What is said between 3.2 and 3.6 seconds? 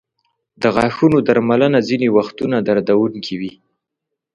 وي.